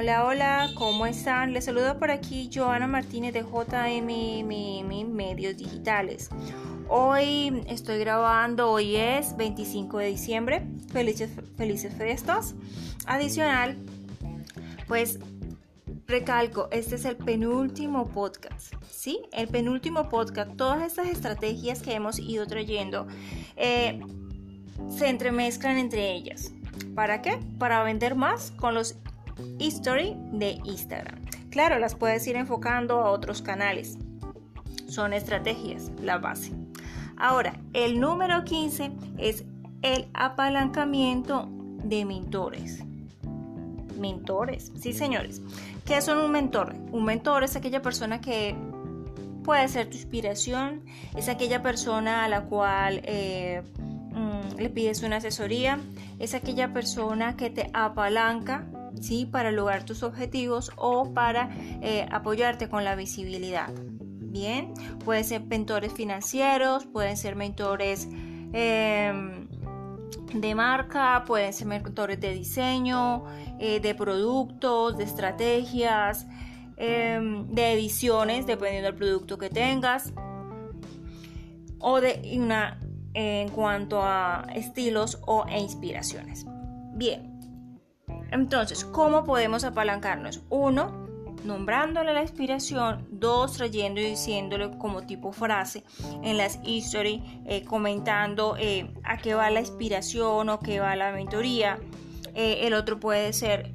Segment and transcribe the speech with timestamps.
[0.00, 1.52] Hola, hola, ¿cómo están?
[1.52, 6.30] Les saludo por aquí Joana Martínez de JMM Medios Digitales.
[6.88, 10.62] Hoy estoy grabando, hoy es 25 de diciembre.
[10.92, 12.54] Felices, felices fiestas.
[13.06, 13.76] Adicional,
[14.86, 15.18] pues
[16.06, 19.22] recalco, este es el penúltimo podcast, ¿sí?
[19.32, 20.54] El penúltimo podcast.
[20.54, 23.08] Todas estas estrategias que hemos ido trayendo
[23.56, 23.98] eh,
[24.96, 26.52] se entremezclan entre ellas.
[26.94, 27.40] ¿Para qué?
[27.58, 28.96] Para vender más con los
[29.58, 31.20] history de Instagram.
[31.50, 33.98] Claro, las puedes ir enfocando a otros canales.
[34.88, 36.52] Son estrategias, la base.
[37.16, 39.44] Ahora, el número 15 es
[39.82, 41.48] el apalancamiento
[41.82, 42.84] de mentores.
[43.98, 45.42] Mentores, sí señores.
[45.84, 46.74] ¿Qué son un mentor?
[46.92, 48.54] Un mentor es aquella persona que
[49.42, 50.84] puede ser tu inspiración,
[51.16, 53.62] es aquella persona a la cual eh,
[54.12, 55.80] mm, le pides una asesoría,
[56.18, 58.66] es aquella persona que te apalanca
[59.02, 59.26] ¿sí?
[59.26, 61.50] para lograr tus objetivos o para
[61.82, 63.72] eh, apoyarte con la visibilidad.
[64.30, 68.08] Bien, pueden ser mentores financieros, pueden ser mentores
[68.52, 69.48] em,
[70.34, 73.24] de marca, pueden ser mentores de diseño,
[73.58, 76.26] eh, de productos, de estrategias,
[76.76, 80.12] em, de ediciones, dependiendo del producto que tengas,
[81.78, 82.78] o de una
[83.14, 86.46] en cuanto a estilos o e inspiraciones.
[86.94, 87.27] Bien,
[88.30, 90.42] entonces, ¿cómo podemos apalancarnos?
[90.50, 91.06] Uno,
[91.44, 95.84] nombrándole la inspiración, dos, trayendo y diciéndole como tipo frase
[96.22, 101.12] en las history, eh, comentando eh, a qué va la inspiración o qué va la
[101.12, 101.78] mentoría.
[102.34, 103.72] Eh, el otro puede ser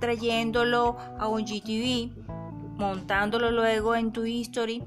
[0.00, 2.10] trayéndolo a un GTV,
[2.76, 4.82] montándolo luego en tu history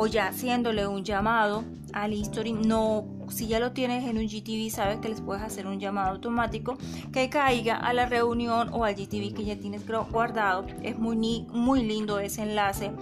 [0.00, 2.52] o ya haciéndole un llamado al history.
[2.52, 6.10] No, si ya lo tienes en un GTV, sabes que les puedes hacer un llamado
[6.10, 6.78] automático
[7.12, 9.82] que caiga a la reunión o al GTV que ya tienes
[10.12, 10.66] guardado.
[10.82, 12.92] Es muy, muy lindo ese enlace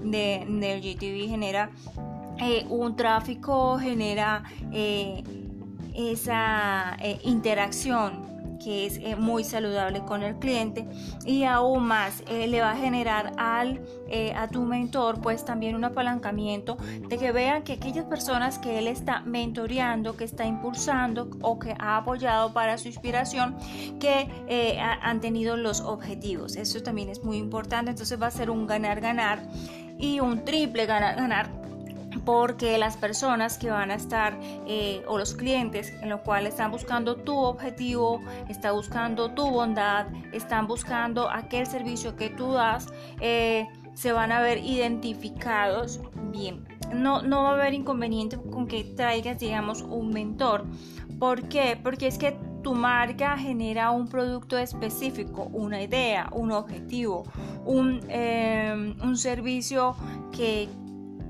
[0.00, 1.70] de, del GTV, genera
[2.38, 4.42] eh, un tráfico, genera
[4.72, 5.22] eh,
[5.94, 10.86] esa eh, interacción que es eh, muy saludable con el cliente
[11.24, 15.74] y aún más eh, le va a generar al, eh, a tu mentor pues también
[15.74, 16.76] un apalancamiento
[17.08, 21.74] de que vean que aquellas personas que él está mentoreando, que está impulsando o que
[21.78, 23.56] ha apoyado para su inspiración,
[24.00, 24.28] que
[25.02, 26.56] han tenido los objetivos.
[26.56, 29.42] Eso también es muy importante, entonces va a ser un ganar-ganar
[29.98, 31.55] y un triple ganar-ganar
[32.26, 36.72] porque las personas que van a estar eh, o los clientes en lo cual están
[36.72, 42.88] buscando tu objetivo, están buscando tu bondad, están buscando aquel servicio que tú das,
[43.20, 46.00] eh, se van a ver identificados
[46.32, 46.66] bien.
[46.92, 50.64] No, no va a haber inconveniente con que traigas, digamos, un mentor.
[51.20, 51.78] ¿Por qué?
[51.80, 57.22] Porque es que tu marca genera un producto específico, una idea, un objetivo,
[57.64, 59.94] un, eh, un servicio
[60.32, 60.68] que,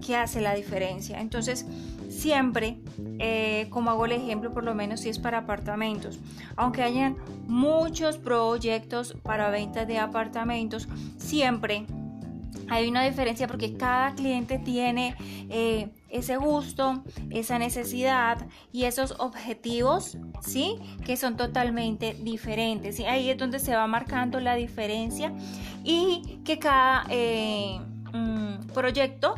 [0.05, 1.21] que hace la diferencia.
[1.21, 1.67] Entonces,
[2.09, 2.79] siempre,
[3.19, 6.19] eh, como hago el ejemplo, por lo menos si es para apartamentos,
[6.57, 11.87] aunque hayan muchos proyectos para ventas de apartamentos, siempre
[12.69, 15.15] hay una diferencia porque cada cliente tiene
[15.49, 20.77] eh, ese gusto, esa necesidad y esos objetivos, ¿sí?
[21.05, 22.99] Que son totalmente diferentes.
[22.99, 25.33] Y ahí es donde se va marcando la diferencia
[25.85, 27.79] y que cada eh,
[28.13, 29.37] mm, proyecto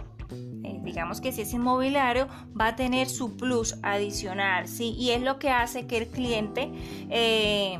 [0.98, 2.26] digamos que si es inmobiliario,
[2.60, 4.96] va a tener su plus adicional, ¿sí?
[4.98, 6.72] Y es lo que hace que el cliente
[7.08, 7.78] eh,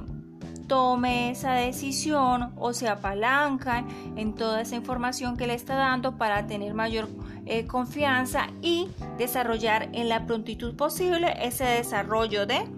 [0.68, 3.84] tome esa decisión o se apalanca
[4.14, 7.08] en toda esa información que le está dando para tener mayor
[7.44, 8.86] eh, confianza y
[9.16, 12.68] desarrollar en la prontitud posible ese desarrollo de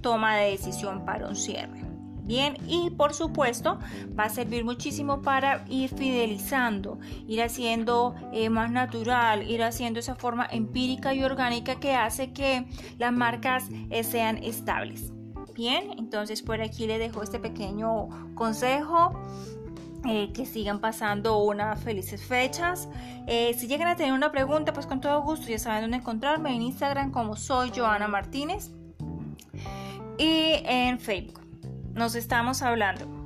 [0.00, 1.93] toma de decisión para un cierre.
[2.24, 3.78] Bien, y por supuesto
[4.18, 6.98] va a servir muchísimo para ir fidelizando,
[7.28, 12.66] ir haciendo eh, más natural, ir haciendo esa forma empírica y orgánica que hace que
[12.98, 15.12] las marcas eh, sean estables.
[15.54, 19.12] Bien, entonces por aquí les dejo este pequeño consejo.
[20.06, 22.90] Eh, que sigan pasando unas felices fechas.
[23.26, 26.60] si llegan a tener una pregunta, pues con todo gusto ya saben dónde encontrarme en
[26.60, 28.70] Instagram como soy Joana Martínez
[30.18, 31.43] y en Facebook.
[31.94, 33.23] Nos estamos hablando.